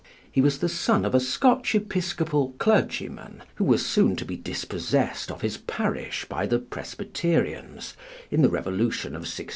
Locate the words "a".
1.13-1.19